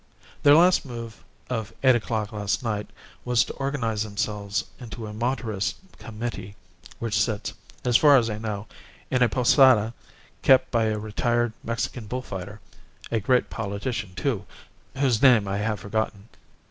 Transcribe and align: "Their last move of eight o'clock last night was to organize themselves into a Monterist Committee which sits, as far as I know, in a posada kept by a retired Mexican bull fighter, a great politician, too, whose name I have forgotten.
"Their 0.41 0.55
last 0.55 0.83
move 0.83 1.23
of 1.47 1.71
eight 1.83 1.93
o'clock 1.95 2.31
last 2.31 2.63
night 2.63 2.89
was 3.23 3.43
to 3.45 3.53
organize 3.53 4.01
themselves 4.01 4.63
into 4.79 5.05
a 5.05 5.13
Monterist 5.13 5.75
Committee 5.99 6.55
which 6.97 7.21
sits, 7.21 7.53
as 7.85 7.97
far 7.97 8.17
as 8.17 8.27
I 8.27 8.39
know, 8.39 8.65
in 9.11 9.21
a 9.21 9.29
posada 9.29 9.93
kept 10.41 10.71
by 10.71 10.85
a 10.85 10.97
retired 10.97 11.53
Mexican 11.63 12.07
bull 12.07 12.23
fighter, 12.23 12.59
a 13.11 13.19
great 13.19 13.51
politician, 13.51 14.15
too, 14.15 14.47
whose 14.97 15.21
name 15.21 15.47
I 15.47 15.57
have 15.59 15.79
forgotten. 15.79 16.27